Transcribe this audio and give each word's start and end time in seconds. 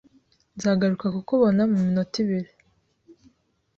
Nzagaruka 0.55 1.05
kukubona 1.15 1.61
muminota 1.71 2.15
ibiri. 2.23 2.49